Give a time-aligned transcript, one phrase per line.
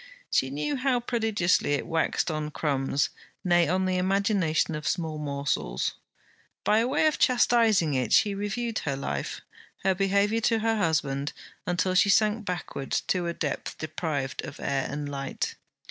[0.31, 3.09] She knew how prodigiously it waxed on crumbs;
[3.43, 5.93] nay, on the imagination of small morsels.
[6.63, 9.41] By way of chastizing it, she reviewed her life,
[9.83, 11.33] her behaviour to her husband,
[11.67, 15.53] until she sank backward to a depth deprived of air and light.